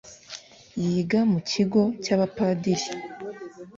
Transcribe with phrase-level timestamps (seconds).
[0.83, 2.87] yiga mu kigo cya abapadiri